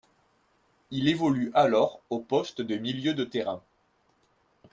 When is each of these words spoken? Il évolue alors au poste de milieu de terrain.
Il 0.89 1.07
évolue 1.09 1.51
alors 1.53 2.01
au 2.09 2.17
poste 2.17 2.59
de 2.63 2.75
milieu 2.75 3.13
de 3.13 3.23
terrain. 3.23 3.61